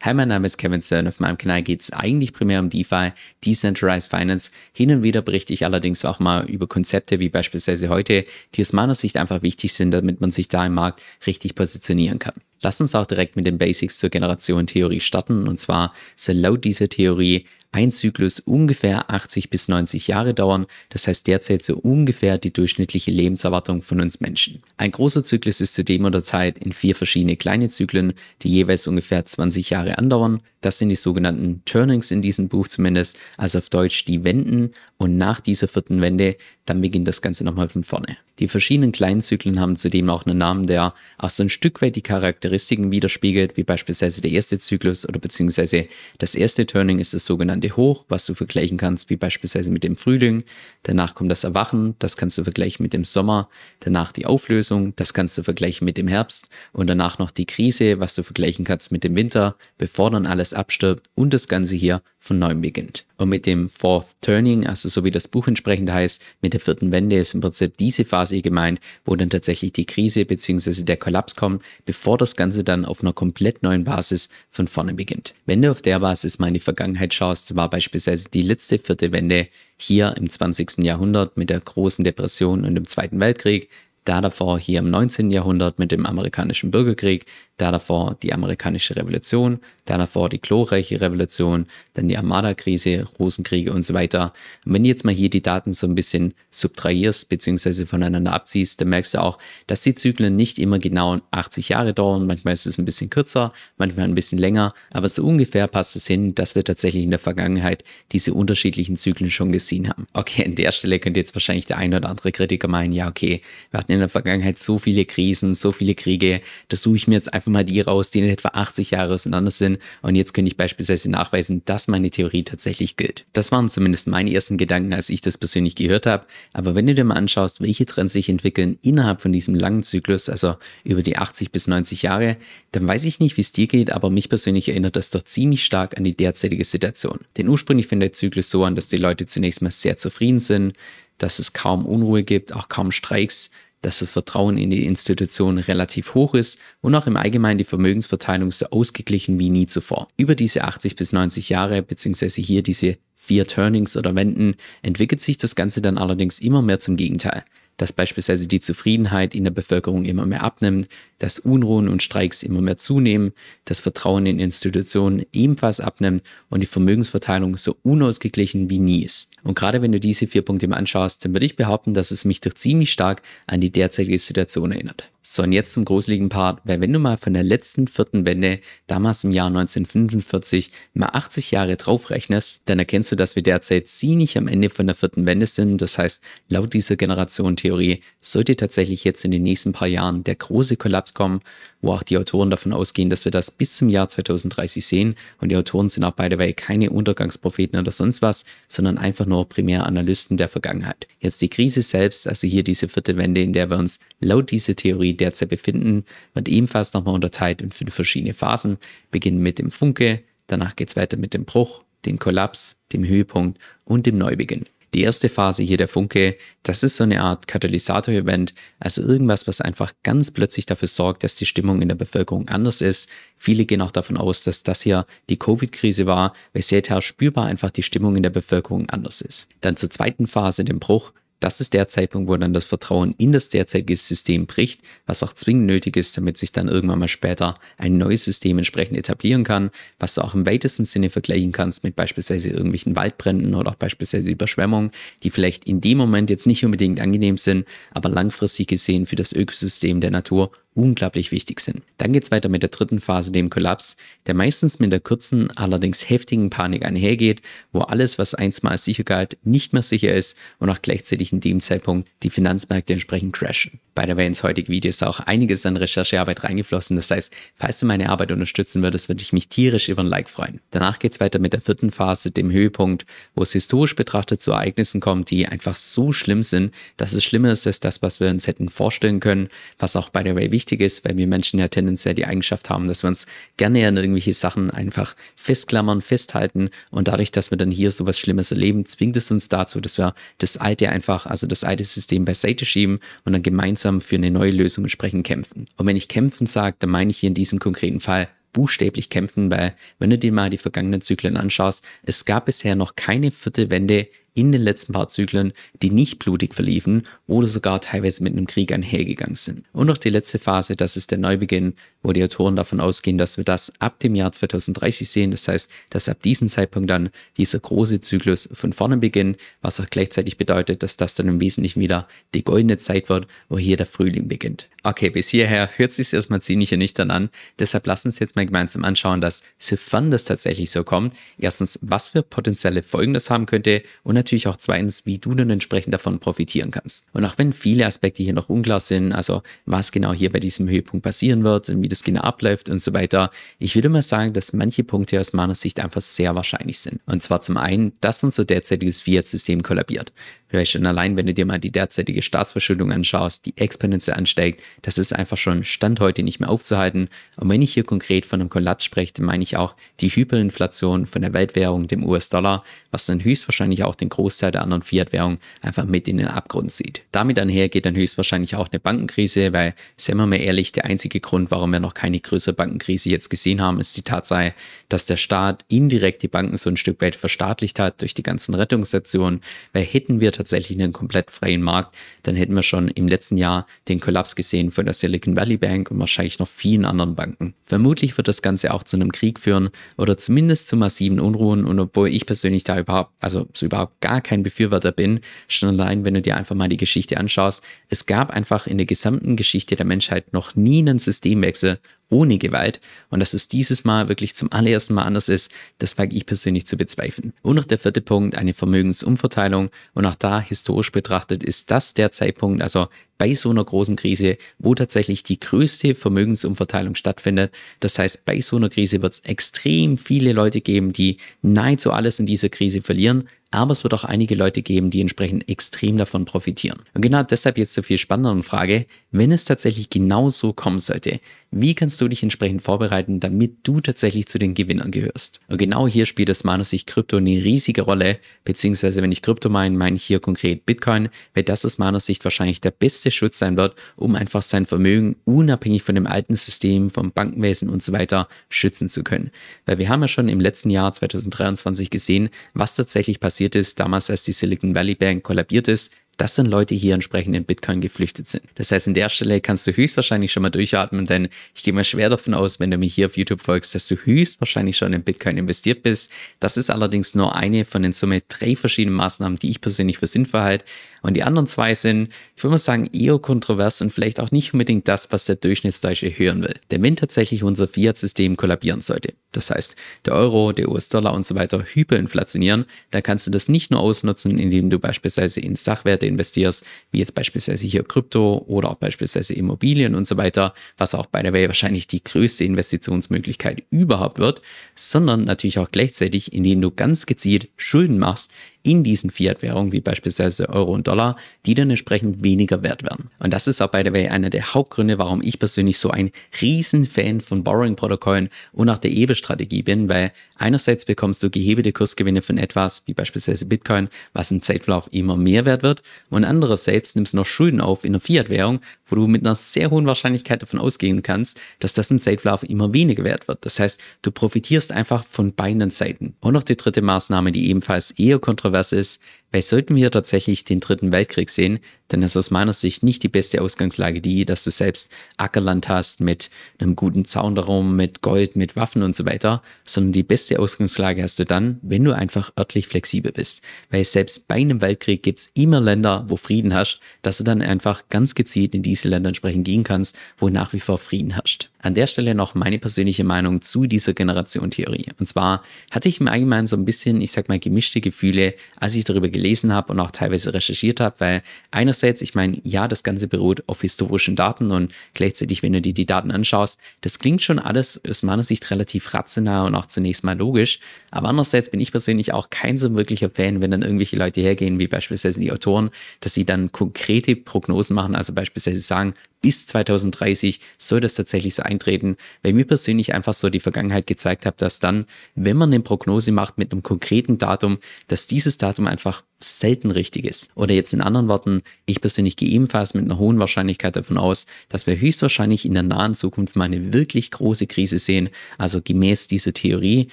Hi, 0.05 0.13
mein 0.13 0.27
Name 0.27 0.45
ist 0.45 0.57
Kevin 0.57 0.81
Stern. 0.81 1.07
Auf 1.07 1.21
meinem 1.21 1.37
Kanal 1.37 1.61
geht 1.61 1.79
es 1.79 1.93
eigentlich 1.93 2.33
primär 2.33 2.59
um 2.59 2.69
DeFi, 2.69 3.13
Decentralized 3.45 4.09
Finance. 4.09 4.51
Hin 4.73 4.91
und 4.91 5.01
wieder 5.01 5.21
berichte 5.21 5.53
ich 5.53 5.63
allerdings 5.63 6.03
auch 6.03 6.19
mal 6.19 6.45
über 6.49 6.67
Konzepte 6.67 7.21
wie 7.21 7.29
beispielsweise 7.29 7.87
heute, 7.87 8.25
die 8.53 8.61
aus 8.61 8.73
meiner 8.73 8.95
Sicht 8.95 9.15
einfach 9.15 9.43
wichtig 9.43 9.71
sind, 9.71 9.91
damit 9.91 10.19
man 10.19 10.29
sich 10.29 10.49
da 10.49 10.65
im 10.65 10.73
Markt 10.73 11.03
richtig 11.25 11.55
positionieren 11.55 12.19
kann. 12.19 12.33
Lass 12.61 12.81
uns 12.81 12.95
auch 12.95 13.05
direkt 13.05 13.37
mit 13.37 13.47
den 13.47 13.57
Basics 13.57 13.97
zur 13.97 14.09
Generation 14.09 14.67
Theorie 14.67 14.99
starten. 14.99 15.47
Und 15.47 15.57
zwar 15.57 15.93
soll 16.17 16.35
laut 16.35 16.65
dieser 16.65 16.89
Theorie 16.89 17.45
ein 17.73 17.91
Zyklus 17.91 18.39
ungefähr 18.39 19.09
80 19.09 19.49
bis 19.49 19.67
90 19.67 20.07
Jahre 20.07 20.33
dauern, 20.33 20.67
das 20.89 21.07
heißt 21.07 21.27
derzeit 21.27 21.63
so 21.63 21.75
ungefähr 21.75 22.37
die 22.37 22.53
durchschnittliche 22.53 23.11
Lebenserwartung 23.11 23.81
von 23.81 23.99
uns 23.99 24.21
Menschen. 24.21 24.63
Ein 24.77 24.91
großer 24.91 25.23
Zyklus 25.23 25.59
ist 25.59 25.73
zudem 25.73 26.05
unterteilt 26.05 26.57
in 26.59 26.71
vier 26.71 26.95
verschiedene 26.95 27.35
kleine 27.35 27.67
Zyklen, 27.67 28.13
die 28.43 28.49
jeweils 28.49 28.87
ungefähr 28.87 29.25
20 29.25 29.71
Jahre 29.71 29.97
andauern. 29.97 30.41
Das 30.61 30.77
sind 30.77 30.89
die 30.89 30.95
sogenannten 30.95 31.61
Turnings 31.65 32.09
in 32.11 32.21
diesem 32.21 32.47
Buch 32.47 32.67
zumindest, 32.67 33.19
also 33.35 33.57
auf 33.57 33.69
Deutsch 33.69 34.05
die 34.05 34.23
Wenden 34.23 34.71
und 34.97 35.17
nach 35.17 35.41
dieser 35.41 35.67
vierten 35.67 35.99
Wende, 36.01 36.37
dann 36.65 36.79
beginnt 36.79 37.07
das 37.09 37.21
Ganze 37.21 37.43
nochmal 37.43 37.67
von 37.67 37.83
vorne. 37.83 38.17
Die 38.39 38.47
verschiedenen 38.47 38.93
kleinen 38.93 39.19
Zyklen 39.19 39.59
haben 39.59 39.75
zudem 39.75 40.09
auch 40.09 40.25
einen 40.25 40.37
Namen, 40.37 40.65
der 40.65 40.93
auch 41.17 41.29
so 41.29 41.43
ein 41.43 41.49
Stück 41.49 41.81
weit 41.81 41.97
die 41.97 42.01
Charakteristiken 42.01 42.91
widerspiegelt, 42.91 43.57
wie 43.57 43.63
beispielsweise 43.63 44.21
der 44.21 44.31
erste 44.31 44.57
Zyklus 44.57 45.07
oder 45.07 45.19
beziehungsweise 45.19 45.87
das 46.17 46.35
erste 46.35 46.65
Turning 46.65 46.99
ist 46.99 47.13
das 47.13 47.25
sogenannte 47.25 47.62
Hoch, 47.71 48.05
was 48.09 48.25
du 48.25 48.33
vergleichen 48.33 48.77
kannst, 48.77 49.09
wie 49.09 49.15
beispielsweise 49.15 49.71
mit 49.71 49.83
dem 49.83 49.95
Frühling. 49.95 50.43
Danach 50.83 51.15
kommt 51.15 51.31
das 51.31 51.43
Erwachen, 51.43 51.95
das 51.99 52.17
kannst 52.17 52.37
du 52.37 52.43
vergleichen 52.43 52.83
mit 52.83 52.93
dem 52.93 53.05
Sommer. 53.05 53.49
Danach 53.79 54.11
die 54.11 54.25
Auflösung, 54.25 54.95
das 54.95 55.13
kannst 55.13 55.37
du 55.37 55.43
vergleichen 55.43 55.85
mit 55.85 55.97
dem 55.97 56.07
Herbst. 56.07 56.49
Und 56.73 56.87
danach 56.87 57.19
noch 57.19 57.31
die 57.31 57.45
Krise, 57.45 57.99
was 57.99 58.15
du 58.15 58.23
vergleichen 58.23 58.65
kannst 58.65 58.91
mit 58.91 59.03
dem 59.03 59.15
Winter, 59.15 59.55
bevor 59.77 60.11
dann 60.11 60.25
alles 60.25 60.53
abstirbt 60.53 61.09
und 61.15 61.33
das 61.33 61.47
Ganze 61.47 61.75
hier 61.75 62.01
von 62.23 62.39
neuem 62.39 62.61
beginnt. 62.61 63.03
Und 63.17 63.27
mit 63.27 63.45
dem 63.45 63.67
Fourth 63.67 64.15
Turning, 64.21 64.65
also 64.65 64.87
so 64.87 65.03
wie 65.03 65.11
das 65.11 65.27
Buch 65.27 65.49
entsprechend 65.49 65.91
heißt, 65.91 66.23
mit 66.41 66.53
der 66.53 66.61
vierten 66.61 66.93
Wende 66.93 67.17
ist 67.17 67.33
im 67.33 67.41
Prinzip 67.41 67.75
diese 67.75 68.05
Phase 68.05 68.41
gemeint, 68.41 68.79
wo 69.03 69.13
dann 69.17 69.29
tatsächlich 69.29 69.73
die 69.73 69.85
Krise 69.85 70.23
bzw. 70.23 70.83
der 70.83 70.95
Kollaps 70.95 71.35
kommt, 71.35 71.61
bevor 71.85 72.17
das 72.17 72.37
Ganze 72.37 72.63
dann 72.63 72.85
auf 72.85 73.01
einer 73.01 73.11
komplett 73.11 73.61
neuen 73.61 73.83
Basis 73.83 74.29
von 74.49 74.69
vorne 74.69 74.93
beginnt. 74.93 75.33
Wenn 75.45 75.61
du 75.61 75.69
auf 75.69 75.81
der 75.81 75.99
Basis 75.99 76.39
mal 76.39 76.47
in 76.47 76.53
die 76.53 76.61
Vergangenheit 76.61 77.13
schaust, 77.13 77.57
war 77.57 77.69
beispielsweise 77.69 78.29
die 78.33 78.41
letzte 78.41 78.79
vierte 78.79 79.11
Wende 79.11 79.49
hier 79.75 80.15
im 80.15 80.29
20. 80.29 80.77
Jahrhundert 80.77 81.35
mit 81.35 81.49
der 81.49 81.59
großen 81.59 82.05
Depression 82.05 82.63
und 82.63 82.75
dem 82.75 82.87
Zweiten 82.87 83.19
Weltkrieg, 83.19 83.69
da 84.05 84.21
davor 84.21 84.59
hier 84.59 84.79
im 84.79 84.89
19. 84.89 85.31
Jahrhundert 85.31 85.79
mit 85.79 85.91
dem 85.91 86.05
amerikanischen 86.05 86.71
Bürgerkrieg, 86.71 87.25
da 87.57 87.71
davor 87.71 88.17
die 88.21 88.33
amerikanische 88.33 88.95
Revolution, 88.95 89.59
da 89.85 89.97
davor 89.97 90.29
die 90.29 90.41
glorreiche 90.41 91.01
Revolution, 91.01 91.67
dann 91.93 92.07
die 92.07 92.17
Armada-Krise, 92.17 93.05
Rosenkriege 93.19 93.73
und 93.73 93.83
so 93.83 93.93
weiter. 93.93 94.33
Und 94.65 94.73
wenn 94.73 94.83
du 94.83 94.89
jetzt 94.89 95.03
mal 95.05 95.13
hier 95.13 95.29
die 95.29 95.41
Daten 95.41 95.73
so 95.73 95.87
ein 95.87 95.95
bisschen 95.95 96.33
subtrahierst 96.51 97.29
bzw. 97.29 97.85
voneinander 97.85 98.33
abziehst, 98.33 98.79
dann 98.79 98.89
merkst 98.89 99.15
du 99.15 99.21
auch, 99.21 99.39
dass 99.67 99.81
die 99.81 99.93
Zyklen 99.93 100.35
nicht 100.35 100.59
immer 100.59 100.79
genau 100.79 101.19
80 101.31 101.69
Jahre 101.69 101.93
dauern. 101.93 102.25
Manchmal 102.25 102.53
ist 102.53 102.65
es 102.65 102.77
ein 102.77 102.85
bisschen 102.85 103.09
kürzer, 103.09 103.53
manchmal 103.77 104.05
ein 104.05 104.15
bisschen 104.15 104.37
länger, 104.37 104.73
aber 104.91 105.09
so 105.09 105.23
ungefähr 105.23 105.67
passt 105.67 105.95
es 105.95 106.07
hin, 106.07 106.33
dass 106.35 106.55
wir 106.55 106.63
tatsächlich 106.63 107.03
in 107.03 107.09
der 107.09 107.19
Vergangenheit 107.19 107.83
diese 108.11 108.33
unterschiedlichen 108.33 108.95
Zyklen 108.95 109.31
schon 109.31 109.51
gesehen 109.51 109.89
haben. 109.89 110.07
Okay, 110.13 110.45
an 110.45 110.55
der 110.55 110.71
Stelle 110.71 110.99
könnte 110.99 111.19
jetzt 111.19 111.35
wahrscheinlich 111.35 111.65
der 111.65 111.77
ein 111.77 111.93
oder 111.93 112.09
andere 112.09 112.31
Kritiker 112.31 112.67
meinen, 112.67 112.93
ja 112.93 113.07
okay, 113.09 113.41
wir 113.71 113.79
hatten 113.79 113.91
in 113.91 113.99
der 113.99 114.09
Vergangenheit 114.09 114.57
so 114.57 114.77
viele 114.77 115.05
Krisen, 115.05 115.55
so 115.55 115.71
viele 115.71 115.95
Kriege, 115.95 116.41
das 116.69 116.81
suche 116.81 116.95
ich 116.95 117.07
mir 117.07 117.15
jetzt 117.15 117.33
einfach 117.33 117.51
mal 117.51 117.65
die 117.65 117.81
raus, 117.81 118.11
die 118.11 118.19
in 118.19 118.29
etwa 118.29 118.49
80 118.49 118.91
Jahre 118.91 119.13
auseinander 119.13 119.51
sind. 119.51 119.72
Und 120.01 120.15
jetzt 120.15 120.33
könnte 120.33 120.49
ich 120.49 120.57
beispielsweise 120.57 121.09
nachweisen, 121.09 121.61
dass 121.65 121.87
meine 121.87 122.09
Theorie 122.09 122.43
tatsächlich 122.43 122.97
gilt. 122.97 123.25
Das 123.33 123.51
waren 123.51 123.69
zumindest 123.69 124.07
meine 124.07 124.33
ersten 124.33 124.57
Gedanken, 124.57 124.93
als 124.93 125.09
ich 125.09 125.21
das 125.21 125.37
persönlich 125.37 125.75
gehört 125.75 126.05
habe. 126.05 126.25
Aber 126.53 126.75
wenn 126.75 126.87
du 126.87 126.95
dir 126.95 127.03
mal 127.03 127.15
anschaust, 127.15 127.61
welche 127.61 127.85
Trends 127.85 128.13
sich 128.13 128.29
entwickeln 128.29 128.77
innerhalb 128.81 129.21
von 129.21 129.31
diesem 129.33 129.55
langen 129.55 129.83
Zyklus, 129.83 130.29
also 130.29 130.55
über 130.83 131.01
die 131.01 131.17
80 131.17 131.51
bis 131.51 131.67
90 131.67 132.03
Jahre, 132.03 132.37
dann 132.71 132.87
weiß 132.87 133.05
ich 133.05 133.19
nicht, 133.19 133.37
wie 133.37 133.41
es 133.41 133.51
dir 133.51 133.67
geht, 133.67 133.91
aber 133.91 134.09
mich 134.09 134.29
persönlich 134.29 134.69
erinnert 134.69 134.95
das 134.95 135.09
doch 135.09 135.21
ziemlich 135.21 135.63
stark 135.63 135.97
an 135.97 136.03
die 136.03 136.15
derzeitige 136.15 136.65
Situation. 136.65 137.19
Denn 137.37 137.47
ursprünglich 137.47 137.87
fängt 137.87 138.01
der 138.01 138.13
Zyklus 138.13 138.49
so 138.49 138.63
an, 138.63 138.75
dass 138.75 138.87
die 138.87 138.97
Leute 138.97 139.25
zunächst 139.25 139.61
mal 139.61 139.71
sehr 139.71 139.97
zufrieden 139.97 140.39
sind, 140.39 140.73
dass 141.17 141.39
es 141.39 141.53
kaum 141.53 141.85
Unruhe 141.85 142.23
gibt, 142.23 142.53
auch 142.53 142.69
kaum 142.69 142.91
Streiks, 142.91 143.51
dass 143.83 143.99
das 143.99 144.09
Vertrauen 144.09 144.57
in 144.57 144.71
die 144.71 144.85
Institution 144.85 145.59
relativ 145.59 146.15
hoch 146.15 146.33
ist 146.33 146.59
und 146.81 146.95
auch 146.95 147.05
im 147.05 147.17
Allgemeinen 147.17 147.59
die 147.59 147.63
Vermögensverteilung 147.63 148.51
so 148.51 148.65
ausgeglichen 148.67 149.39
wie 149.39 149.49
nie 149.49 149.67
zuvor. 149.67 150.07
Über 150.17 150.33
diese 150.33 150.63
80 150.63 150.95
bis 150.95 151.13
90 151.13 151.49
Jahre, 151.49 151.83
beziehungsweise 151.83 152.41
hier 152.41 152.63
diese 152.63 152.97
vier 153.13 153.45
Turnings 153.45 153.95
oder 153.95 154.15
Wenden, 154.15 154.55
entwickelt 154.81 155.21
sich 155.21 155.37
das 155.37 155.55
Ganze 155.55 155.81
dann 155.81 155.97
allerdings 155.97 156.39
immer 156.39 156.61
mehr 156.61 156.79
zum 156.79 156.97
Gegenteil 156.97 157.43
dass 157.77 157.93
beispielsweise 157.93 158.47
die 158.47 158.59
Zufriedenheit 158.59 159.33
in 159.35 159.43
der 159.43 159.51
Bevölkerung 159.51 160.05
immer 160.05 160.25
mehr 160.25 160.43
abnimmt, 160.43 160.87
dass 161.23 161.39
Unruhen 161.39 161.87
und 161.87 162.03
Streiks 162.03 162.43
immer 162.43 162.59
mehr 162.59 162.75
zunehmen, 162.75 163.31
das 163.63 163.79
Vertrauen 163.79 164.25
in 164.25 164.39
Institutionen 164.39 165.25
ebenfalls 165.31 165.79
abnimmt 165.79 166.21
und 166.49 166.59
die 166.59 166.65
Vermögensverteilung 166.65 167.55
so 167.55 167.77
unausgeglichen 167.81 168.69
wie 168.69 168.79
nie 168.79 169.05
ist. 169.05 169.29
Und 169.41 169.55
gerade 169.55 169.81
wenn 169.81 169.93
du 169.93 170.01
diese 170.01 170.27
vier 170.27 170.41
Punkte 170.41 170.67
mal 170.67 170.75
anschaust, 170.75 171.23
dann 171.23 171.31
würde 171.31 171.45
ich 171.45 171.55
behaupten, 171.55 171.93
dass 171.93 172.11
es 172.11 172.25
mich 172.25 172.41
doch 172.41 172.53
ziemlich 172.53 172.91
stark 172.91 173.21
an 173.47 173.61
die 173.61 173.71
derzeitige 173.71 174.19
Situation 174.19 174.73
erinnert. 174.73 175.13
So, 175.25 175.43
und 175.43 175.53
jetzt 175.53 175.71
zum 175.71 175.85
gruseligen 175.85 176.27
Part, 176.27 176.59
weil 176.65 176.81
wenn 176.81 176.91
du 176.91 176.99
mal 176.99 177.15
von 177.15 177.33
der 177.33 177.43
letzten 177.43 177.87
vierten 177.87 178.25
Wende, 178.25 178.59
damals 178.87 179.23
im 179.23 179.31
Jahr 179.31 179.47
1945, 179.47 180.71
mal 180.93 181.11
80 181.13 181.51
Jahre 181.51 181.77
draufrechnest, 181.77 182.63
dann 182.65 182.77
erkennst 182.77 183.13
du, 183.13 183.15
dass 183.15 183.37
wir 183.37 183.43
derzeit 183.43 183.87
ziemlich 183.87 184.37
am 184.37 184.49
Ende 184.49 184.69
von 184.69 184.85
der 184.85 184.97
vierten 184.97 185.25
Wende 185.25 185.47
sind. 185.47 185.81
Das 185.81 185.97
heißt, 185.97 186.21
laut 186.49 186.73
dieser 186.73 186.97
Generation 186.97 187.55
Theorie 187.55 188.01
sollte 188.19 188.57
tatsächlich 188.57 189.05
jetzt 189.05 189.23
in 189.23 189.31
den 189.31 189.43
nächsten 189.43 189.71
paar 189.71 189.87
Jahren 189.87 190.25
der 190.25 190.35
große 190.35 190.75
Kollaps 190.75 191.12
Kommen, 191.13 191.41
wo 191.81 191.91
auch 191.93 192.03
die 192.03 192.17
Autoren 192.17 192.49
davon 192.49 192.73
ausgehen, 192.73 193.09
dass 193.09 193.25
wir 193.25 193.31
das 193.31 193.51
bis 193.51 193.77
zum 193.77 193.89
Jahr 193.89 194.09
2030 194.09 194.85
sehen. 194.85 195.15
Und 195.39 195.49
die 195.49 195.55
Autoren 195.55 195.89
sind 195.89 196.03
auch 196.03 196.11
by 196.11 196.27
the 196.29 196.37
way 196.37 196.53
keine 196.53 196.89
Untergangspropheten 196.89 197.79
oder 197.79 197.91
sonst 197.91 198.21
was, 198.21 198.45
sondern 198.67 198.97
einfach 198.97 199.25
nur 199.25 199.47
primär 199.47 199.85
Analysten 199.85 200.37
der 200.37 200.49
Vergangenheit. 200.49 201.07
Jetzt 201.19 201.41
die 201.41 201.49
Krise 201.49 201.81
selbst, 201.81 202.27
also 202.27 202.47
hier 202.47 202.63
diese 202.63 202.87
vierte 202.87 203.17
Wende, 203.17 203.41
in 203.41 203.53
der 203.53 203.69
wir 203.69 203.77
uns 203.77 203.99
laut 204.19 204.51
dieser 204.51 204.75
Theorie 204.75 205.13
derzeit 205.13 205.49
befinden, 205.49 206.05
wird 206.33 206.49
ebenfalls 206.49 206.93
nochmal 206.93 207.15
unterteilt 207.15 207.61
in 207.61 207.71
fünf 207.71 207.93
verschiedene 207.93 208.33
Phasen, 208.33 208.77
beginnen 209.11 209.39
mit 209.39 209.59
dem 209.59 209.71
Funke, 209.71 210.23
danach 210.47 210.75
geht 210.75 210.89
es 210.89 210.95
weiter 210.95 211.17
mit 211.17 211.33
dem 211.33 211.45
Bruch, 211.45 211.83
dem 212.05 212.19
Kollaps, 212.19 212.77
dem 212.91 213.05
Höhepunkt 213.05 213.59
und 213.85 214.05
dem 214.05 214.17
Neubeginn. 214.17 214.65
Die 214.93 215.01
erste 215.01 215.27
Phase 215.27 215.63
hier, 215.63 215.77
der 215.77 215.87
Funke, 215.87 216.37
das 216.61 216.83
ist 216.83 216.97
so 216.97 217.03
eine 217.03 217.21
Art 217.21 217.47
Katalysator-Event, 217.47 218.53
also 218.79 219.01
irgendwas, 219.01 219.47
was 219.47 219.59
einfach 219.59 219.91
ganz 220.03 220.29
plötzlich 220.29 220.67
dafür 220.67 220.87
sorgt, 220.87 221.23
dass 221.23 221.35
die 221.35 221.47
Stimmung 221.47 221.81
in 221.81 221.87
der 221.87 221.95
Bevölkerung 221.95 222.47
anders 222.47 222.81
ist. 222.81 223.09
Viele 223.35 223.65
gehen 223.65 223.81
auch 223.81 223.91
davon 223.91 224.17
aus, 224.17 224.43
dass 224.43 224.61
das 224.61 224.83
hier 224.83 225.07
die 225.29 225.39
Covid-Krise 225.39 226.05
war, 226.05 226.33
weil 226.53 226.61
seither 226.61 227.01
spürbar 227.01 227.45
einfach 227.45 227.71
die 227.71 227.81
Stimmung 227.81 228.15
in 228.15 228.23
der 228.23 228.29
Bevölkerung 228.29 228.87
anders 228.89 229.21
ist. 229.21 229.49
Dann 229.61 229.77
zur 229.77 229.89
zweiten 229.89 230.27
Phase, 230.27 230.63
dem 230.63 230.79
Bruch, 230.79 231.11
das 231.43 231.59
ist 231.59 231.73
der 231.73 231.89
Zeitpunkt, 231.89 232.29
wo 232.29 232.37
dann 232.37 232.53
das 232.53 232.63
Vertrauen 232.63 233.13
in 233.17 233.33
das 233.33 233.49
derzeitige 233.49 233.97
System 233.97 234.45
bricht, 234.45 234.79
was 235.05 235.23
auch 235.23 235.33
zwingend 235.33 235.65
nötig 235.65 235.97
ist, 235.97 236.15
damit 236.15 236.37
sich 236.37 236.53
dann 236.53 236.69
irgendwann 236.69 236.99
mal 236.99 237.09
später 237.09 237.55
ein 237.77 237.97
neues 237.97 238.23
System 238.23 238.59
entsprechend 238.59 238.97
etablieren 238.97 239.43
kann, 239.43 239.69
was 239.99 240.15
du 240.15 240.21
auch 240.21 240.33
im 240.33 240.45
weitesten 240.45 240.85
Sinne 240.85 241.09
vergleichen 241.09 241.51
kannst 241.51 241.83
mit 241.83 241.97
beispielsweise 241.97 242.49
irgendwelchen 242.49 242.95
Waldbränden 242.95 243.55
oder 243.55 243.71
auch 243.71 243.75
beispielsweise 243.75 244.31
Überschwemmungen, 244.31 244.91
die 245.23 245.31
vielleicht 245.31 245.65
in 245.65 245.81
dem 245.81 245.97
Moment 245.97 246.29
jetzt 246.29 246.47
nicht 246.47 246.63
unbedingt 246.63 247.01
angenehm 247.01 247.35
sind, 247.35 247.65
aber 247.91 248.07
langfristig 248.07 248.67
gesehen 248.67 249.05
für 249.05 249.17
das 249.17 249.33
Ökosystem 249.33 249.99
der 249.99 250.11
Natur 250.11 250.51
unglaublich 250.75 251.31
wichtig 251.31 251.59
sind. 251.59 251.83
Dann 251.97 252.13
geht 252.13 252.23
es 252.23 252.31
weiter 252.31 252.49
mit 252.49 252.63
der 252.63 252.69
dritten 252.69 252.99
Phase, 252.99 253.31
dem 253.31 253.49
Kollaps, 253.49 253.97
der 254.27 254.33
meistens 254.33 254.79
mit 254.79 254.91
der 254.91 254.99
kurzen, 254.99 255.51
allerdings 255.55 256.09
heftigen 256.09 256.49
Panik 256.49 256.85
einhergeht, 256.85 257.41
wo 257.71 257.81
alles, 257.81 258.17
was 258.17 258.35
einst 258.35 258.63
mal 258.63 258.77
sicher 258.77 259.03
galt, 259.03 259.37
nicht 259.43 259.73
mehr 259.73 259.83
sicher 259.83 260.13
ist 260.13 260.37
und 260.59 260.69
auch 260.69 260.81
gleichzeitig 260.81 261.31
in 261.31 261.39
dem 261.39 261.59
Zeitpunkt 261.61 262.09
die 262.23 262.29
Finanzmärkte 262.29 262.93
entsprechend 262.93 263.33
crashen. 263.33 263.79
Bei 263.95 264.07
der 264.07 264.17
ins 264.17 264.41
heutige 264.41 264.69
Video 264.69 264.89
ist 264.89 265.03
auch 265.03 265.19
einiges 265.19 265.65
an 265.65 265.77
Recherchearbeit 265.77 266.43
reingeflossen. 266.43 266.95
Das 266.95 267.11
heißt, 267.11 267.33
falls 267.53 267.79
du 267.79 267.85
meine 267.85 268.09
Arbeit 268.09 268.31
unterstützen 268.31 268.81
würdest, 268.81 269.07
würde 269.07 269.21
ich 269.21 269.33
mich 269.33 269.49
tierisch 269.49 269.89
über 269.89 270.01
ein 270.01 270.07
Like 270.07 270.29
freuen. 270.29 270.61
Danach 270.71 270.97
geht 270.97 271.11
es 271.11 271.19
weiter 271.19 271.37
mit 271.37 271.53
der 271.53 271.61
vierten 271.61 271.91
Phase, 271.91 272.31
dem 272.31 272.51
Höhepunkt, 272.51 273.05
wo 273.35 273.43
es 273.43 273.53
historisch 273.53 273.95
betrachtet 273.95 274.41
zu 274.41 274.51
Ereignissen 274.51 274.99
kommt, 274.99 275.29
die 275.29 275.47
einfach 275.47 275.75
so 275.75 276.11
schlimm 276.11 276.41
sind, 276.41 276.73
dass 276.97 277.13
es 277.13 277.23
schlimmer 277.23 277.51
ist 277.51 277.67
als 277.67 277.79
das, 277.79 278.01
was 278.01 278.19
wir 278.19 278.29
uns 278.29 278.47
hätten 278.47 278.69
vorstellen 278.69 279.19
können, 279.19 279.49
was 279.77 279.95
auch 279.95 280.09
bei 280.09 280.23
der 280.23 280.35
Way 280.35 280.51
wichtig 280.51 280.62
ist, 280.71 281.05
weil 281.05 281.17
wir 281.17 281.27
Menschen 281.27 281.59
ja 281.59 281.67
tendenziell 281.67 282.15
die 282.15 282.25
Eigenschaft 282.25 282.69
haben, 282.69 282.87
dass 282.87 283.03
wir 283.03 283.09
uns 283.09 283.27
gerne 283.57 283.87
an 283.87 283.97
irgendwelche 283.97 284.33
Sachen 284.33 284.71
einfach 284.71 285.15
festklammern, 285.35 286.01
festhalten 286.01 286.69
und 286.91 287.07
dadurch, 287.07 287.31
dass 287.31 287.51
wir 287.51 287.57
dann 287.57 287.71
hier 287.71 287.91
sowas 287.91 288.19
Schlimmes 288.19 288.51
erleben, 288.51 288.85
zwingt 288.85 289.17
es 289.17 289.31
uns 289.31 289.49
dazu, 289.49 289.79
dass 289.79 289.97
wir 289.97 290.13
das 290.37 290.57
alte 290.57 290.89
einfach, 290.89 291.25
also 291.25 291.47
das 291.47 291.63
alte 291.63 291.83
System 291.83 292.25
beiseite 292.25 292.65
schieben 292.65 292.99
und 293.25 293.33
dann 293.33 293.43
gemeinsam 293.43 294.01
für 294.01 294.15
eine 294.15 294.31
neue 294.31 294.51
Lösung 294.51 294.83
entsprechend 294.83 295.25
kämpfen. 295.25 295.67
Und 295.77 295.85
wenn 295.85 295.97
ich 295.97 296.07
kämpfen 296.07 296.47
sage, 296.47 296.77
dann 296.79 296.89
meine 296.89 297.11
ich 297.11 297.19
hier 297.19 297.27
in 297.27 297.33
diesem 297.33 297.59
konkreten 297.59 297.99
Fall 297.99 298.29
buchstäblich 298.53 299.09
kämpfen, 299.09 299.51
weil 299.51 299.75
wenn 299.99 300.11
du 300.11 300.17
dir 300.17 300.31
mal 300.31 300.49
die 300.49 300.57
vergangenen 300.57 301.01
Zyklen 301.01 301.37
anschaust, 301.37 301.83
es 302.03 302.23
gab 302.23 302.45
bisher 302.45 302.75
noch 302.75 302.95
keine 302.95 303.31
vierte 303.31 303.69
Wende 303.69 304.07
in 304.33 304.51
den 304.51 304.61
letzten 304.61 304.93
paar 304.93 305.07
Zyklen, 305.07 305.53
die 305.81 305.91
nicht 305.91 306.19
blutig 306.19 306.53
verliefen 306.53 307.03
oder 307.27 307.47
sogar 307.47 307.81
teilweise 307.81 308.23
mit 308.23 308.33
einem 308.33 308.47
Krieg 308.47 308.71
einhergegangen 308.71 309.35
sind. 309.35 309.63
Und 309.73 309.87
noch 309.87 309.97
die 309.97 310.09
letzte 310.09 310.39
Phase, 310.39 310.75
das 310.75 310.97
ist 310.97 311.11
der 311.11 311.17
Neubeginn, 311.17 311.73
wo 312.01 312.11
die 312.11 312.23
Autoren 312.23 312.55
davon 312.55 312.79
ausgehen, 312.79 313.17
dass 313.17 313.37
wir 313.37 313.43
das 313.43 313.71
ab 313.79 313.99
dem 313.99 314.15
Jahr 314.15 314.31
2030 314.31 315.09
sehen. 315.09 315.31
Das 315.31 315.47
heißt, 315.47 315.69
dass 315.89 316.09
ab 316.09 316.21
diesem 316.21 316.49
Zeitpunkt 316.49 316.89
dann 316.89 317.09
dieser 317.37 317.59
große 317.59 317.99
Zyklus 317.99 318.49
von 318.51 318.73
vorne 318.73 318.97
beginnt, 318.97 319.37
was 319.61 319.79
auch 319.79 319.89
gleichzeitig 319.89 320.37
bedeutet, 320.37 320.83
dass 320.83 320.97
das 320.97 321.15
dann 321.15 321.27
im 321.27 321.39
Wesentlichen 321.39 321.79
wieder 321.79 322.07
die 322.33 322.43
goldene 322.43 322.77
Zeit 322.77 323.09
wird, 323.09 323.27
wo 323.49 323.57
hier 323.57 323.77
der 323.77 323.85
Frühling 323.85 324.27
beginnt. 324.27 324.69
Okay, 324.83 325.09
bis 325.09 325.29
hierher 325.29 325.69
hört 325.77 325.93
sich 325.93 326.11
erstmal 326.11 326.41
ziemlich 326.41 326.71
ernüchternd 326.71 327.09
an. 327.09 327.29
Deshalb 327.57 327.87
lass 327.87 328.05
uns 328.05 328.19
jetzt 328.19 328.35
mal 328.35 328.45
gemeinsam 328.45 328.83
anschauen, 328.83 329.21
dass 329.21 329.43
sofern 329.57 330.11
das 330.11 330.25
tatsächlich 330.25 330.71
so 330.71 330.83
kommt, 330.83 331.15
erstens, 331.37 331.79
was 331.81 332.09
für 332.09 332.21
potenzielle 332.21 332.83
Folgen 332.83 333.13
das 333.13 333.29
haben 333.29 333.45
könnte 333.45 333.83
und 334.03 334.15
natürlich 334.23 334.47
auch 334.47 334.57
zweitens, 334.57 335.05
wie 335.05 335.17
du 335.17 335.35
dann 335.35 335.49
entsprechend 335.49 335.93
davon 335.93 336.19
profitieren 336.19 336.71
kannst. 336.71 337.07
Und 337.13 337.25
auch 337.25 337.37
wenn 337.37 337.53
viele 337.53 337.85
Aspekte 337.85 338.23
hier 338.23 338.33
noch 338.33 338.49
unklar 338.49 338.79
sind, 338.79 339.11
also 339.11 339.43
was 339.65 339.91
genau 339.91 340.13
hier 340.13 340.31
bei 340.31 340.39
diesem 340.39 340.67
Höhepunkt 340.69 341.03
passieren 341.03 341.43
wird 341.43 341.69
und 341.69 341.81
wie 341.81 341.87
das 341.87 342.03
genau 342.03 342.21
abläuft 342.21 342.69
und 342.69 342.81
so 342.81 342.93
weiter, 342.93 343.31
ich 343.59 343.75
würde 343.75 343.89
mal 343.89 344.01
sagen, 344.01 344.33
dass 344.33 344.53
manche 344.53 344.83
Punkte 344.83 345.19
aus 345.19 345.33
meiner 345.33 345.55
Sicht 345.55 345.79
einfach 345.79 346.01
sehr 346.01 346.35
wahrscheinlich 346.35 346.79
sind. 346.79 347.01
Und 347.05 347.21
zwar 347.21 347.41
zum 347.41 347.57
einen, 347.57 347.93
dass 348.01 348.23
unser 348.23 348.45
derzeitiges 348.45 349.01
Fiat-System 349.01 349.61
kollabiert. 349.61 350.13
Vielleicht 350.53 350.73
schon 350.73 350.85
allein, 350.85 351.17
wenn 351.17 351.25
du 351.25 351.33
dir 351.33 351.47
mal 351.47 351.57
die 351.57 351.71
derzeitige 351.71 352.21
Staatsverschuldung 352.21 352.91
anschaust, 352.91 353.47
die 353.47 353.57
exponentiell 353.57 354.15
ansteigt, 354.15 354.61
das 354.83 354.99
ist 354.99 355.11
einfach 355.11 355.35
schon 355.35 355.63
Stand 355.63 355.99
heute 355.99 356.21
nicht 356.21 356.39
mehr 356.39 356.51
aufzuhalten. 356.51 357.09
Und 357.37 357.49
wenn 357.49 357.63
ich 357.63 357.73
hier 357.73 357.83
konkret 357.83 358.27
von 358.27 358.39
einem 358.39 358.51
Kollaps 358.51 358.83
spreche, 358.83 359.13
dann 359.13 359.25
meine 359.25 359.41
ich 359.41 359.57
auch 359.57 359.75
die 359.99 360.09
Hyperinflation 360.09 361.07
von 361.07 361.23
der 361.23 361.33
Weltwährung, 361.33 361.87
dem 361.87 362.05
US-Dollar, 362.05 362.63
was 362.91 363.07
dann 363.07 363.23
höchstwahrscheinlich 363.23 363.83
auch 363.83 363.95
den 363.95 364.09
Großteil 364.09 364.51
der 364.51 364.61
anderen 364.61 364.83
Fiat-Währungen 364.83 365.39
einfach 365.63 365.85
mit 365.85 366.07
in 366.07 366.17
den 366.17 366.27
Abgrund 366.27 366.71
zieht. 366.71 367.01
Damit 367.11 367.39
einher 367.39 367.67
geht 367.67 367.87
dann 367.87 367.95
höchstwahrscheinlich 367.95 368.55
auch 368.55 368.69
eine 368.71 368.79
Bankenkrise, 368.79 369.53
weil, 369.53 369.73
seien 369.97 370.17
wir 370.17 370.27
mal 370.27 370.35
ehrlich, 370.35 370.71
der 370.71 370.85
einzige 370.85 371.19
Grund, 371.19 371.49
warum 371.49 371.71
wir 371.71 371.79
noch 371.79 371.95
keine 371.95 372.19
größere 372.19 372.53
Bankenkrise 372.53 373.09
jetzt 373.09 373.31
gesehen 373.31 373.59
haben, 373.59 373.79
ist 373.79 373.97
die 373.97 374.03
Tatsache, 374.03 374.53
dass 374.87 375.07
der 375.07 375.17
Staat 375.17 375.65
indirekt 375.67 376.21
die 376.21 376.27
Banken 376.27 376.57
so 376.57 376.69
ein 376.69 376.77
Stück 376.77 377.01
weit 377.01 377.15
verstaatlicht 377.15 377.79
hat 377.79 378.01
durch 378.01 378.13
die 378.13 378.21
ganzen 378.21 378.53
Rettungsaktionen, 378.53 379.41
weil 379.71 379.83
hätten 379.83 380.21
wir 380.21 380.31
tatsächlich 380.43 380.79
einen 380.79 380.93
komplett 380.93 381.31
freien 381.31 381.61
Markt, 381.61 381.95
dann 382.23 382.35
hätten 382.35 382.55
wir 382.55 382.63
schon 382.63 382.89
im 382.89 383.07
letzten 383.07 383.37
Jahr 383.37 383.65
den 383.87 383.99
Kollaps 383.99 384.35
gesehen 384.35 384.71
von 384.71 384.85
der 384.85 384.93
Silicon 384.93 385.35
Valley 385.35 385.57
Bank 385.57 385.89
und 385.89 385.99
wahrscheinlich 385.99 386.39
noch 386.39 386.47
vielen 386.47 386.85
anderen 386.85 387.15
Banken. 387.15 387.53
Vermutlich 387.63 388.17
wird 388.17 388.27
das 388.27 388.41
Ganze 388.41 388.73
auch 388.73 388.83
zu 388.83 388.97
einem 388.97 389.11
Krieg 389.11 389.39
führen 389.39 389.69
oder 389.97 390.17
zumindest 390.17 390.67
zu 390.67 390.75
massiven 390.75 391.19
Unruhen 391.19 391.65
und 391.65 391.79
obwohl 391.79 392.09
ich 392.09 392.25
persönlich 392.25 392.63
da 392.63 392.77
überhaupt, 392.77 393.11
also 393.19 393.47
so 393.53 393.65
überhaupt 393.65 394.01
gar 394.01 394.21
kein 394.21 394.43
Befürworter 394.43 394.91
bin, 394.91 395.21
schon 395.47 395.69
allein, 395.69 396.05
wenn 396.05 396.13
du 396.13 396.21
dir 396.21 396.35
einfach 396.35 396.55
mal 396.55 396.69
die 396.69 396.77
Geschichte 396.77 397.17
anschaust, 397.17 397.63
es 397.89 398.05
gab 398.05 398.31
einfach 398.31 398.67
in 398.67 398.77
der 398.77 398.85
gesamten 398.85 399.35
Geschichte 399.35 399.75
der 399.75 399.85
Menschheit 399.85 400.33
noch 400.33 400.55
nie 400.55 400.79
einen 400.79 400.99
Systemwechsel 400.99 401.79
ohne 402.09 402.37
Gewalt. 402.37 402.79
Und 403.09 403.19
dass 403.19 403.33
es 403.33 403.47
dieses 403.47 403.83
Mal 403.83 404.07
wirklich 404.09 404.35
zum 404.35 404.51
allerersten 404.51 404.93
Mal 404.93 405.03
anders 405.03 405.29
ist, 405.29 405.51
das 405.77 405.97
wage 405.97 406.15
ich 406.15 406.25
persönlich 406.25 406.65
zu 406.65 406.77
bezweifeln. 406.77 407.33
Und 407.41 407.55
noch 407.55 407.65
der 407.65 407.79
vierte 407.79 408.01
Punkt, 408.01 408.37
eine 408.37 408.53
Vermögensumverteilung. 408.53 409.69
Und 409.93 410.05
auch 410.05 410.15
da 410.15 410.39
historisch 410.39 410.91
betrachtet 410.91 411.43
ist 411.43 411.71
das 411.71 411.93
der 411.93 412.11
Zeitpunkt, 412.11 412.61
also 412.61 412.87
bei 413.23 413.35
so 413.35 413.51
einer 413.51 413.63
großen 413.63 413.95
Krise, 413.95 414.37
wo 414.59 414.75
tatsächlich 414.75 415.23
die 415.23 415.39
größte 415.39 415.95
Vermögensumverteilung 415.95 416.95
stattfindet. 416.95 417.53
Das 417.79 417.97
heißt, 417.97 418.25
bei 418.25 418.41
so 418.41 418.57
einer 418.57 418.67
Krise 418.67 419.01
wird 419.01 419.13
es 419.13 419.19
extrem 419.21 419.97
viele 419.97 420.33
Leute 420.33 420.59
geben, 420.59 420.91
die 420.91 421.19
nahezu 421.41 421.93
alles 421.93 422.19
in 422.19 422.25
dieser 422.25 422.49
Krise 422.49 422.81
verlieren, 422.81 423.29
aber 423.53 423.71
es 423.73 423.83
wird 423.83 423.93
auch 423.93 424.03
einige 424.03 424.33
Leute 424.33 424.63
geben, 424.63 424.89
die 424.89 424.99
entsprechend 424.99 425.47
extrem 425.47 425.97
davon 425.97 426.25
profitieren. 426.25 426.79
Und 426.95 427.01
genau 427.01 427.21
deshalb 427.21 427.59
jetzt 427.59 427.75
zur 427.75 427.83
viel 427.83 427.99
spannenderen 427.99 428.41
Frage, 428.41 428.87
wenn 429.11 429.31
es 429.31 429.45
tatsächlich 429.45 429.91
genau 429.91 430.31
so 430.31 430.53
kommen 430.53 430.79
sollte, 430.79 431.19
wie 431.51 431.75
kannst 431.75 432.01
du 432.01 432.07
dich 432.07 432.23
entsprechend 432.23 432.63
vorbereiten, 432.63 433.19
damit 433.19 433.57
du 433.61 433.79
tatsächlich 433.79 434.25
zu 434.25 434.39
den 434.39 434.55
Gewinnern 434.55 434.89
gehörst? 434.89 435.39
Und 435.47 435.59
genau 435.59 435.87
hier 435.87 436.07
spielt 436.07 436.31
aus 436.31 436.43
meiner 436.43 436.63
Sicht 436.63 436.87
Krypto 436.87 437.17
eine 437.17 437.29
riesige 437.29 437.83
Rolle, 437.83 438.17
beziehungsweise 438.43 439.03
wenn 439.03 439.11
ich 439.11 439.21
Krypto 439.21 439.49
meine, 439.49 439.77
meine 439.77 439.97
ich 439.97 440.03
hier 440.03 440.19
konkret 440.19 440.65
Bitcoin, 440.65 441.09
weil 441.35 441.43
das 441.43 441.63
aus 441.63 441.77
meiner 441.77 441.99
Sicht 441.99 442.23
wahrscheinlich 442.23 442.59
der 442.59 442.71
beste 442.71 443.11
Schutz 443.13 443.37
sein 443.37 443.57
wird, 443.57 443.75
um 443.95 444.15
einfach 444.15 444.41
sein 444.41 444.65
Vermögen 444.65 445.15
unabhängig 445.25 445.83
von 445.83 445.95
dem 445.95 446.07
alten 446.07 446.35
System, 446.35 446.89
vom 446.89 447.11
Bankenwesen 447.11 447.69
und 447.69 447.81
so 447.81 447.93
weiter 447.93 448.27
schützen 448.49 448.89
zu 448.89 449.03
können. 449.03 449.31
Weil 449.65 449.77
wir 449.77 449.89
haben 449.89 450.01
ja 450.01 450.07
schon 450.07 450.27
im 450.27 450.39
letzten 450.39 450.69
Jahr 450.69 450.91
2023 450.91 451.89
gesehen, 451.89 452.29
was 452.53 452.75
tatsächlich 452.75 453.19
passiert 453.19 453.55
ist, 453.55 453.79
damals 453.79 454.09
als 454.09 454.23
die 454.23 454.33
Silicon 454.33 454.75
Valley 454.75 454.95
Bank 454.95 455.23
kollabiert 455.23 455.67
ist, 455.67 455.93
dass 456.17 456.35
dann 456.35 456.45
Leute 456.45 456.75
hier 456.75 456.93
entsprechend 456.93 457.35
in 457.35 457.43
Bitcoin 457.43 457.81
geflüchtet 457.81 458.27
sind. 458.27 458.43
Das 458.55 458.71
heißt, 458.71 458.87
an 458.87 458.93
der 458.93 459.09
Stelle 459.09 459.41
kannst 459.41 459.65
du 459.67 459.71
höchstwahrscheinlich 459.71 460.31
schon 460.31 460.43
mal 460.43 460.49
durchatmen, 460.49 461.05
denn 461.05 461.29
ich 461.55 461.63
gehe 461.63 461.73
mal 461.73 461.83
schwer 461.83 462.09
davon 462.09 462.33
aus, 462.33 462.59
wenn 462.59 462.71
du 462.71 462.77
mir 462.77 462.87
hier 462.87 463.07
auf 463.07 463.17
YouTube 463.17 463.41
folgst, 463.41 463.75
dass 463.75 463.87
du 463.87 463.95
höchstwahrscheinlich 463.95 464.77
schon 464.77 464.93
in 464.93 465.03
Bitcoin 465.03 465.37
investiert 465.37 465.83
bist. 465.83 466.11
Das 466.39 466.57
ist 466.57 466.69
allerdings 466.69 467.15
nur 467.15 467.35
eine 467.35 467.65
von 467.65 467.83
den 467.83 467.93
Summe 467.93 468.21
drei 468.27 468.55
verschiedenen 468.55 468.95
Maßnahmen, 468.97 469.39
die 469.39 469.51
ich 469.51 469.61
persönlich 469.61 469.97
für 469.97 470.07
sinnvoll 470.07 470.41
halte. 470.41 470.65
Und 471.01 471.15
die 471.15 471.23
anderen 471.23 471.47
zwei 471.47 471.75
sind, 471.75 472.09
ich 472.35 472.43
würde 472.43 472.51
mal 472.51 472.57
sagen, 472.57 472.89
eher 472.93 473.19
kontrovers 473.19 473.81
und 473.81 473.91
vielleicht 473.91 474.21
auch 474.21 474.31
nicht 474.31 474.53
unbedingt 474.53 474.87
das, 474.87 475.11
was 475.11 475.25
der 475.25 475.35
Durchschnittsdeutsche 475.35 476.17
hören 476.17 476.41
will. 476.41 476.55
Denn 476.71 476.81
wenn 476.81 476.95
tatsächlich 476.95 477.43
unser 477.43 477.67
Fiat-System 477.67 478.37
kollabieren 478.37 478.79
sollte, 478.79 479.13
das 479.33 479.49
heißt 479.49 479.75
der 480.05 480.13
Euro, 480.13 480.53
der 480.53 480.69
US-Dollar 480.69 481.13
und 481.13 481.25
so 481.25 481.35
weiter 481.35 481.61
hyperinflationieren, 481.61 482.65
dann 482.91 483.03
kannst 483.03 483.27
du 483.27 483.31
das 483.31 483.49
nicht 483.49 483.69
nur 483.71 483.81
ausnutzen, 483.81 484.39
indem 484.39 484.69
du 484.69 484.79
beispielsweise 484.79 485.41
in 485.41 485.57
Sachwerte 485.57 486.02
investierst, 486.05 486.65
wie 486.91 486.99
jetzt 486.99 487.15
beispielsweise 487.15 487.65
hier 487.67 487.83
Krypto 487.83 488.43
oder 488.47 488.69
auch 488.69 488.75
beispielsweise 488.75 489.33
Immobilien 489.33 489.95
und 489.95 490.07
so 490.07 490.17
weiter, 490.17 490.53
was 490.77 490.95
auch 490.95 491.05
bei 491.05 491.21
der 491.21 491.33
Way 491.33 491.47
wahrscheinlich 491.47 491.87
die 491.87 492.03
größte 492.03 492.43
Investitionsmöglichkeit 492.43 493.63
überhaupt 493.69 494.19
wird, 494.19 494.41
sondern 494.75 495.23
natürlich 495.25 495.59
auch 495.59 495.71
gleichzeitig, 495.71 496.33
indem 496.33 496.61
du 496.61 496.71
ganz 496.71 497.05
gezielt 497.05 497.49
Schulden 497.57 497.99
machst, 497.99 498.31
in 498.63 498.83
diesen 498.83 499.09
Fiat-Währungen, 499.09 499.73
wie 499.73 499.81
beispielsweise 499.81 500.47
Euro 500.49 500.73
und 500.73 500.87
Dollar, 500.87 501.17
die 501.45 501.53
dann 501.53 501.69
entsprechend 501.69 502.23
weniger 502.23 502.63
wert 502.63 502.83
werden. 502.83 503.09
Und 503.19 503.33
das 503.33 503.47
ist 503.47 503.61
auch 503.61 503.69
by 503.69 503.83
the 503.85 503.91
way 503.91 504.07
einer 504.07 504.29
der 504.29 504.53
Hauptgründe, 504.53 504.97
warum 504.97 505.21
ich 505.21 505.37
persönlich 505.37 505.77
so 505.77 505.89
ein 505.89 506.11
Riesenfan 506.41 507.19
von 507.19 507.43
Borrowing-Protokollen 507.43 508.29
und 508.53 508.69
auch 508.69 508.77
der 508.77 508.91
EBE-Strategie 508.91 509.63
bin, 509.63 509.89
weil 509.89 510.13
einerseits 510.37 510.85
bekommst 510.85 511.21
du 511.21 511.29
gehebelte 511.29 511.73
Kursgewinne 511.73 512.21
von 512.21 512.37
etwas, 512.37 512.83
wie 512.85 512.93
beispielsweise 512.93 513.45
Bitcoin, 513.45 513.89
was 514.13 514.31
im 514.31 514.41
Zeitverlauf 514.41 514.87
immer 514.91 515.17
mehr 515.17 515.45
wert 515.45 515.61
wird 515.61 515.83
und 516.09 516.23
andererseits 516.23 516.95
nimmst 516.95 517.13
du 517.13 517.17
noch 517.17 517.25
Schulden 517.25 517.59
auf 517.59 517.83
in 517.83 517.91
der 517.91 518.01
Fiat-Währung, 518.01 518.61
wo 518.87 518.95
du 518.95 519.07
mit 519.07 519.25
einer 519.25 519.35
sehr 519.35 519.71
hohen 519.71 519.87
Wahrscheinlichkeit 519.87 520.41
davon 520.41 520.59
ausgehen 520.59 521.03
kannst, 521.03 521.41
dass 521.59 521.73
das 521.73 521.91
im 521.91 521.99
Zeitverlauf 521.99 522.43
immer 522.43 522.73
weniger 522.73 523.03
wert 523.03 523.27
wird. 523.27 523.45
Das 523.45 523.59
heißt, 523.59 523.81
du 524.03 524.11
profitierst 524.11 524.71
einfach 524.71 525.03
von 525.03 525.33
beiden 525.33 525.69
Seiten. 525.69 526.15
Und 526.21 526.33
noch 526.33 526.43
die 526.43 526.55
dritte 526.55 526.81
Maßnahme, 526.81 527.31
die 527.31 527.49
ebenfalls 527.49 527.91
eher 527.91 528.19
kontrovers 528.19 528.52
ist, 528.71 529.01
weil 529.33 529.41
sollten 529.41 529.75
wir 529.75 529.89
tatsächlich 529.89 530.45
den 530.45 530.59
dritten 530.59 530.91
Weltkrieg 530.91 531.29
sehen, 531.29 531.59
dann 531.89 532.01
ist 532.01 532.15
aus 532.15 532.31
meiner 532.31 532.53
Sicht 532.53 532.81
nicht 532.81 533.03
die 533.03 533.09
beste 533.09 533.41
Ausgangslage 533.41 534.01
die, 534.01 534.25
dass 534.25 534.43
du 534.43 534.51
selbst 534.51 534.91
Ackerland 535.17 535.69
hast 535.69 535.99
mit 535.99 536.29
einem 536.59 536.75
guten 536.75 537.03
Zaun 537.03 537.35
darum, 537.35 537.75
mit 537.75 538.01
Gold, 538.01 538.35
mit 538.35 538.55
Waffen 538.55 538.83
und 538.83 538.95
so 538.95 539.05
weiter, 539.05 539.41
sondern 539.65 539.91
die 539.91 540.03
beste 540.03 540.39
Ausgangslage 540.39 541.03
hast 541.03 541.19
du 541.19 541.25
dann, 541.25 541.59
wenn 541.61 541.83
du 541.83 541.91
einfach 541.91 542.31
örtlich 542.37 542.67
flexibel 542.67 543.11
bist. 543.11 543.43
Weil 543.69 543.83
selbst 543.83 544.27
bei 544.27 544.35
einem 544.35 544.61
Weltkrieg 544.61 545.03
gibt 545.03 545.19
es 545.19 545.29
immer 545.33 545.59
Länder, 545.59 546.05
wo 546.07 546.15
Frieden 546.15 546.51
herrscht, 546.51 546.79
dass 547.01 547.17
du 547.17 547.23
dann 547.23 547.41
einfach 547.41 547.89
ganz 547.89 548.15
gezielt 548.15 548.55
in 548.55 548.63
diese 548.63 548.87
Länder 548.87 549.09
entsprechend 549.09 549.45
gehen 549.45 549.63
kannst, 549.63 549.97
wo 550.17 550.29
nach 550.29 550.53
wie 550.53 550.59
vor 550.59 550.77
Frieden 550.77 551.11
herrscht. 551.11 551.49
An 551.59 551.75
der 551.75 551.87
Stelle 551.87 552.15
noch 552.15 552.35
meine 552.35 552.59
persönliche 552.59 553.03
Meinung 553.03 553.41
zu 553.41 553.67
dieser 553.67 553.93
Generation-Theorie. 553.93 554.87
Und 554.99 555.05
zwar 555.05 555.43
hatte 555.71 555.89
ich 555.89 556.01
im 556.01 556.07
Allgemeinen 556.07 556.47
so 556.47 556.55
ein 556.55 556.65
bisschen, 556.65 557.01
ich 557.01 557.11
sag 557.11 557.29
mal, 557.29 557.39
gemischte 557.39 557.81
Gefühle, 557.81 558.35
als 558.57 558.75
ich 558.75 558.83
darüber 558.83 559.09
gelesen 559.09 559.22
habe 559.23 559.71
und 559.71 559.79
auch 559.79 559.91
teilweise 559.91 560.33
recherchiert 560.33 560.79
habe, 560.79 560.99
weil 560.99 561.23
einerseits, 561.51 562.01
ich 562.01 562.15
meine, 562.15 562.39
ja, 562.43 562.67
das 562.67 562.83
Ganze 562.83 563.07
beruht 563.07 563.43
auf 563.47 563.61
historischen 563.61 564.15
Daten 564.15 564.51
und 564.51 564.73
gleichzeitig, 564.93 565.43
wenn 565.43 565.53
du 565.53 565.61
dir 565.61 565.73
die 565.73 565.85
Daten 565.85 566.11
anschaust, 566.11 566.59
das 566.81 566.99
klingt 566.99 567.21
schon 567.21 567.39
alles 567.39 567.81
aus 567.87 568.03
meiner 568.03 568.23
Sicht 568.23 568.49
relativ 568.51 568.93
rational 568.93 569.47
und 569.47 569.55
auch 569.55 569.65
zunächst 569.65 570.03
mal 570.03 570.17
logisch. 570.17 570.59
Aber 570.91 571.09
andererseits 571.09 571.49
bin 571.49 571.59
ich 571.59 571.71
persönlich 571.71 572.13
auch 572.13 572.29
kein 572.29 572.57
so 572.57 572.75
wirklicher 572.75 573.09
Fan, 573.09 573.41
wenn 573.41 573.51
dann 573.51 573.61
irgendwelche 573.61 573.95
Leute 573.95 574.21
hergehen, 574.21 574.59
wie 574.59 574.67
beispielsweise 574.67 575.19
die 575.19 575.31
Autoren, 575.31 575.69
dass 576.01 576.13
sie 576.13 576.25
dann 576.25 576.51
konkrete 576.51 577.15
Prognosen 577.15 577.75
machen, 577.75 577.95
also 577.95 578.13
beispielsweise 578.13 578.59
sagen, 578.59 578.93
bis 579.23 579.47
2030 579.47 580.41
soll 580.57 580.81
das 580.81 580.95
tatsächlich 580.95 581.33
so 581.33 581.43
eintreten, 581.43 581.95
weil 582.21 582.33
mir 582.33 582.45
persönlich 582.45 582.93
einfach 582.93 583.13
so 583.13 583.29
die 583.29 583.39
Vergangenheit 583.39 583.87
gezeigt 583.87 584.25
hat, 584.25 584.41
dass 584.41 584.59
dann, 584.59 584.85
wenn 585.15 585.37
man 585.37 585.49
eine 585.51 585.61
Prognose 585.61 586.11
macht 586.11 586.37
mit 586.37 586.51
einem 586.51 586.61
konkreten 586.61 587.17
Datum, 587.17 587.57
dass 587.87 588.05
dieses 588.05 588.37
Datum 588.37 588.67
einfach 588.67 589.03
selten 589.23 589.71
richtig 589.71 590.05
ist. 590.05 590.31
Oder 590.35 590.53
jetzt 590.53 590.73
in 590.73 590.81
anderen 590.81 591.07
Worten, 591.07 591.41
ich 591.65 591.81
persönlich 591.81 592.15
gehe 592.15 592.29
ebenfalls 592.29 592.73
mit 592.73 592.85
einer 592.85 592.99
hohen 592.99 593.19
Wahrscheinlichkeit 593.19 593.75
davon 593.75 593.97
aus, 593.97 594.25
dass 594.49 594.67
wir 594.67 594.79
höchstwahrscheinlich 594.79 595.45
in 595.45 595.53
der 595.53 595.63
nahen 595.63 595.95
Zukunft 595.95 596.35
mal 596.35 596.45
eine 596.45 596.73
wirklich 596.73 597.11
große 597.11 597.47
Krise 597.47 597.77
sehen, 597.77 598.09
also 598.37 598.61
gemäß 598.61 599.07
dieser 599.07 599.33
Theorie. 599.33 599.87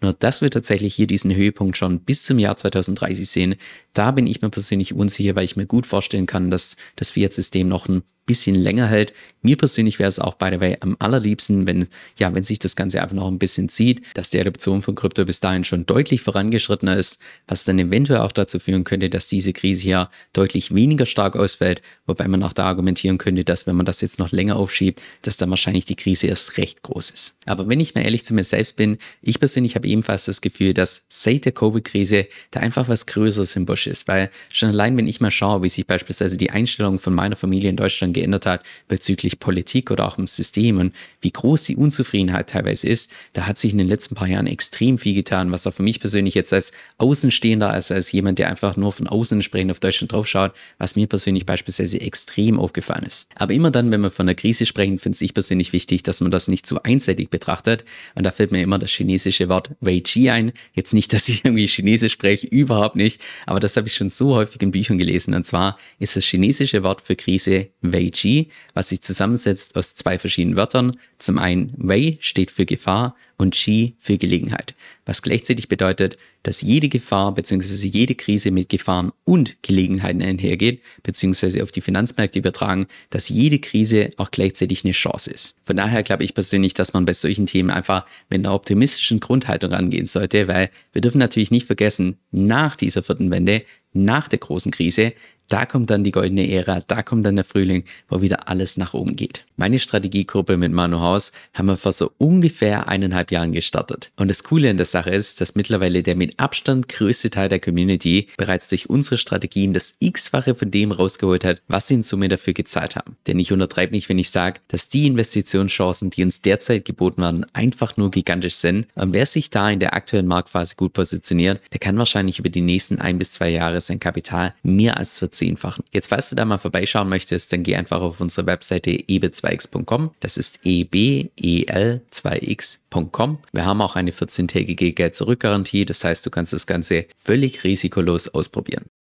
Nur 0.00 0.12
dass 0.12 0.42
wir 0.42 0.50
tatsächlich 0.50 0.94
hier 0.94 1.06
diesen 1.06 1.34
Höhepunkt 1.34 1.76
schon 1.76 2.00
bis 2.00 2.24
zum 2.24 2.38
Jahr 2.38 2.56
2030 2.56 3.28
sehen, 3.28 3.54
da 3.92 4.10
bin 4.10 4.26
ich 4.26 4.42
mir 4.42 4.50
persönlich 4.50 4.94
unsicher, 4.94 5.36
weil 5.36 5.44
ich 5.44 5.56
mir 5.56 5.66
gut 5.66 5.86
vorstellen 5.86 6.26
kann, 6.26 6.50
dass 6.50 6.76
das 6.96 7.12
Fiat-System 7.12 7.68
noch 7.68 7.88
ein 7.88 8.02
bisschen 8.26 8.56
länger 8.56 8.88
hält. 8.88 9.14
Mir 9.40 9.56
persönlich 9.56 9.98
wäre 9.98 10.08
es 10.08 10.18
auch, 10.18 10.34
by 10.34 10.50
the 10.52 10.60
way, 10.60 10.76
am 10.80 10.96
allerliebsten, 10.98 11.66
wenn, 11.66 11.86
ja, 12.18 12.34
wenn 12.34 12.44
sich 12.44 12.58
das 12.58 12.74
Ganze 12.74 13.00
einfach 13.00 13.14
noch 13.14 13.28
ein 13.28 13.38
bisschen 13.38 13.68
zieht, 13.68 14.02
dass 14.14 14.30
die 14.30 14.40
Adoption 14.40 14.82
von 14.82 14.96
Krypto 14.96 15.24
bis 15.24 15.40
dahin 15.40 15.64
schon 15.64 15.86
deutlich 15.86 16.22
vorangeschrittener 16.22 16.96
ist, 16.96 17.20
was 17.46 17.64
dann 17.64 17.78
eventuell 17.78 18.20
auch 18.20 18.32
dazu 18.32 18.58
führen 18.58 18.84
könnte, 18.84 18.95
dass 18.98 19.28
diese 19.28 19.52
Krise 19.52 19.82
hier 19.82 20.10
deutlich 20.32 20.74
weniger 20.74 21.06
stark 21.06 21.36
ausfällt, 21.36 21.82
wobei 22.06 22.26
man 22.28 22.42
auch 22.42 22.52
da 22.52 22.64
argumentieren 22.64 23.18
könnte, 23.18 23.44
dass 23.44 23.66
wenn 23.66 23.76
man 23.76 23.86
das 23.86 24.00
jetzt 24.00 24.18
noch 24.18 24.32
länger 24.32 24.56
aufschiebt, 24.56 25.00
dass 25.22 25.36
dann 25.36 25.50
wahrscheinlich 25.50 25.84
die 25.84 25.96
Krise 25.96 26.26
erst 26.26 26.58
recht 26.58 26.82
groß 26.82 27.10
ist. 27.10 27.38
Aber 27.46 27.68
wenn 27.68 27.80
ich 27.80 27.94
mal 27.94 28.02
ehrlich 28.02 28.24
zu 28.24 28.34
mir 28.34 28.44
selbst 28.44 28.76
bin, 28.76 28.98
ich 29.22 29.38
persönlich 29.38 29.74
habe 29.74 29.88
ebenfalls 29.88 30.24
das 30.24 30.40
Gefühl, 30.40 30.74
dass 30.74 31.04
seit 31.08 31.44
der 31.44 31.52
Covid-Krise 31.52 32.26
da 32.50 32.60
einfach 32.60 32.88
was 32.88 33.06
Größeres 33.06 33.56
im 33.56 33.66
Busch 33.66 33.86
ist, 33.86 34.08
weil 34.08 34.30
schon 34.48 34.70
allein, 34.70 34.96
wenn 34.96 35.08
ich 35.08 35.20
mal 35.20 35.30
schaue, 35.30 35.62
wie 35.62 35.68
sich 35.68 35.86
beispielsweise 35.86 36.36
die 36.36 36.50
Einstellung 36.50 36.98
von 36.98 37.14
meiner 37.14 37.36
Familie 37.36 37.70
in 37.70 37.76
Deutschland 37.76 38.14
geändert 38.14 38.46
hat 38.46 38.62
bezüglich 38.88 39.38
Politik 39.38 39.90
oder 39.90 40.06
auch 40.06 40.18
im 40.18 40.26
System 40.26 40.78
und 40.78 40.94
wie 41.20 41.30
groß 41.30 41.64
die 41.64 41.76
Unzufriedenheit 41.76 42.50
teilweise 42.50 42.88
ist, 42.88 43.10
da 43.32 43.46
hat 43.46 43.58
sich 43.58 43.72
in 43.72 43.78
den 43.78 43.88
letzten 43.88 44.14
paar 44.14 44.28
Jahren 44.28 44.46
extrem 44.46 44.98
viel 44.98 45.14
getan, 45.14 45.52
was 45.52 45.66
auch 45.66 45.74
für 45.74 45.82
mich 45.82 46.00
persönlich 46.00 46.34
jetzt 46.34 46.52
als 46.52 46.72
Außenstehender, 46.98 47.70
als, 47.70 47.90
als 47.90 48.12
jemand, 48.12 48.38
der 48.38 48.48
einfach 48.48 48.75
nur 48.76 48.92
von 48.92 49.06
außen 49.06 49.38
entsprechend 49.38 49.70
auf 49.70 49.80
Deutschland 49.80 50.12
draufschaut, 50.12 50.52
was 50.78 50.96
mir 50.96 51.06
persönlich 51.06 51.46
beispielsweise 51.46 52.00
extrem 52.00 52.58
aufgefallen 52.58 53.04
ist. 53.04 53.28
Aber 53.34 53.52
immer 53.54 53.70
dann, 53.70 53.90
wenn 53.90 54.00
wir 54.00 54.10
von 54.10 54.26
der 54.26 54.34
Krise 54.34 54.66
sprechen, 54.66 54.98
finde 54.98 55.18
ich 55.20 55.34
persönlich 55.34 55.72
wichtig, 55.72 56.02
dass 56.02 56.20
man 56.20 56.30
das 56.30 56.48
nicht 56.48 56.66
zu 56.66 56.82
einseitig 56.82 57.30
betrachtet. 57.30 57.84
Und 58.14 58.24
da 58.24 58.30
fällt 58.30 58.52
mir 58.52 58.62
immer 58.62 58.78
das 58.78 58.90
chinesische 58.90 59.48
Wort 59.48 59.70
Wei 59.80 60.00
Chi 60.00 60.30
ein. 60.30 60.52
Jetzt 60.72 60.94
nicht, 60.94 61.12
dass 61.12 61.28
ich 61.28 61.44
irgendwie 61.44 61.66
Chinesisch 61.66 62.12
spreche, 62.12 62.46
überhaupt 62.46 62.96
nicht. 62.96 63.20
Aber 63.46 63.60
das 63.60 63.76
habe 63.76 63.88
ich 63.88 63.94
schon 63.94 64.10
so 64.10 64.34
häufig 64.34 64.60
in 64.62 64.70
Büchern 64.70 64.98
gelesen. 64.98 65.34
Und 65.34 65.44
zwar 65.44 65.78
ist 65.98 66.16
das 66.16 66.24
chinesische 66.24 66.82
Wort 66.82 67.00
für 67.00 67.16
Krise 67.16 67.68
Wei 67.80 68.10
Chi, 68.10 68.50
was 68.74 68.90
sich 68.90 69.02
zusammensetzt 69.02 69.76
aus 69.76 69.94
zwei 69.94 70.18
verschiedenen 70.18 70.56
Wörtern. 70.56 70.96
Zum 71.18 71.38
einen 71.38 71.72
Wei 71.76 72.18
steht 72.20 72.50
für 72.50 72.66
Gefahr 72.66 73.16
und 73.36 73.54
Qi 73.54 73.94
für 73.98 74.18
Gelegenheit, 74.18 74.74
was 75.04 75.22
gleichzeitig 75.22 75.68
bedeutet, 75.68 76.16
dass 76.42 76.62
jede 76.62 76.88
Gefahr 76.88 77.34
bzw. 77.34 77.88
jede 77.88 78.14
Krise 78.14 78.50
mit 78.50 78.68
Gefahren 78.68 79.12
und 79.24 79.62
Gelegenheiten 79.62 80.22
einhergeht, 80.22 80.80
bzw. 81.02 81.62
auf 81.62 81.72
die 81.72 81.80
Finanzmärkte 81.80 82.38
übertragen, 82.38 82.86
dass 83.10 83.28
jede 83.28 83.58
Krise 83.58 84.10
auch 84.16 84.30
gleichzeitig 84.30 84.84
eine 84.84 84.92
Chance 84.92 85.30
ist. 85.30 85.56
Von 85.62 85.76
daher 85.76 86.02
glaube 86.02 86.24
ich 86.24 86.34
persönlich, 86.34 86.74
dass 86.74 86.92
man 86.92 87.04
bei 87.04 87.12
solchen 87.12 87.46
Themen 87.46 87.70
einfach 87.70 88.06
mit 88.30 88.38
einer 88.38 88.54
optimistischen 88.54 89.20
Grundhaltung 89.20 89.72
rangehen 89.72 90.06
sollte, 90.06 90.48
weil 90.48 90.70
wir 90.92 91.00
dürfen 91.00 91.18
natürlich 91.18 91.50
nicht 91.50 91.66
vergessen, 91.66 92.18
nach 92.30 92.76
dieser 92.76 93.02
vierten 93.02 93.30
Wende, 93.30 93.64
nach 93.92 94.28
der 94.28 94.38
großen 94.38 94.70
Krise, 94.70 95.14
da 95.48 95.66
kommt 95.66 95.90
dann 95.90 96.04
die 96.04 96.12
goldene 96.12 96.50
Ära, 96.50 96.82
da 96.86 97.02
kommt 97.02 97.24
dann 97.26 97.36
der 97.36 97.44
Frühling, 97.44 97.84
wo 98.08 98.20
wieder 98.20 98.48
alles 98.48 98.76
nach 98.76 98.94
oben 98.94 99.16
geht. 99.16 99.44
Meine 99.56 99.78
Strategiegruppe 99.78 100.56
mit 100.56 100.72
Manu 100.72 101.00
Haus 101.00 101.32
haben 101.54 101.66
wir 101.66 101.76
vor 101.76 101.92
so 101.92 102.12
ungefähr 102.18 102.88
eineinhalb 102.88 103.30
Jahren 103.30 103.52
gestartet. 103.52 104.12
Und 104.16 104.28
das 104.28 104.42
Coole 104.42 104.70
an 104.70 104.76
der 104.76 104.86
Sache 104.86 105.10
ist, 105.10 105.40
dass 105.40 105.54
mittlerweile 105.54 106.02
der 106.02 106.16
mit 106.16 106.38
Abstand 106.38 106.88
größte 106.88 107.30
Teil 107.30 107.48
der 107.48 107.60
Community 107.60 108.28
bereits 108.36 108.68
durch 108.68 108.90
unsere 108.90 109.18
Strategien 109.18 109.72
das 109.72 109.96
x-fache 110.00 110.54
von 110.54 110.70
dem 110.70 110.92
rausgeholt 110.92 111.44
hat, 111.44 111.62
was 111.68 111.88
sie 111.88 111.94
in 111.94 112.02
Summe 112.02 112.28
dafür 112.28 112.52
gezahlt 112.52 112.96
haben. 112.96 113.16
Denn 113.26 113.38
ich 113.38 113.52
untertreibe 113.52 113.92
nicht, 113.92 114.08
wenn 114.08 114.18
ich 114.18 114.30
sage, 114.30 114.60
dass 114.68 114.88
die 114.88 115.06
Investitionschancen, 115.06 116.10
die 116.10 116.24
uns 116.24 116.42
derzeit 116.42 116.84
geboten 116.84 117.22
werden, 117.22 117.46
einfach 117.52 117.96
nur 117.96 118.10
gigantisch 118.10 118.56
sind. 118.56 118.86
Und 118.94 119.12
wer 119.12 119.26
sich 119.26 119.50
da 119.50 119.70
in 119.70 119.80
der 119.80 119.94
aktuellen 119.94 120.26
Marktphase 120.26 120.76
gut 120.76 120.92
positioniert, 120.92 121.60
der 121.72 121.80
kann 121.80 121.98
wahrscheinlich 121.98 122.38
über 122.38 122.48
die 122.48 122.60
nächsten 122.60 122.98
ein 122.98 123.18
bis 123.18 123.32
zwei 123.32 123.50
Jahre 123.50 123.80
sein 123.80 124.00
Kapital 124.00 124.54
mehr 124.62 124.96
als 124.98 125.16
verzehnfachen. 125.36 125.84
Jetzt, 125.92 126.08
falls 126.08 126.30
du 126.30 126.36
da 126.36 126.44
mal 126.44 126.58
vorbeischauen 126.58 127.08
möchtest, 127.08 127.52
dann 127.52 127.62
geh 127.62 127.76
einfach 127.76 128.00
auf 128.00 128.20
unsere 128.20 128.46
Webseite 128.46 128.90
eb2x.com. 128.90 130.10
Das 130.20 130.36
ist 130.36 130.58
ebel2x.com. 130.64 133.38
Wir 133.52 133.64
haben 133.64 133.80
auch 133.82 133.94
eine 133.96 134.12
14-tägige 134.12 134.92
Geld-Zurück-Garantie. 134.92 135.84
Das 135.84 136.04
heißt, 136.04 136.24
du 136.26 136.30
kannst 136.30 136.52
das 136.52 136.66
Ganze 136.66 137.06
völlig 137.16 137.64
risikolos 137.64 138.28
ausprobieren. 138.28 138.84